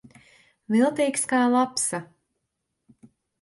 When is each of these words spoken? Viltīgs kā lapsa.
Viltīgs 0.75 1.27
kā 1.33 1.41
lapsa. 1.57 2.01